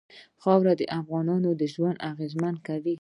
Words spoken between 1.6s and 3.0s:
ژوند اغېزمن کوي.